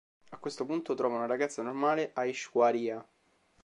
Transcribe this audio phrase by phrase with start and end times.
[0.31, 3.07] A questo punto trova una ragazza normale Aishwarya.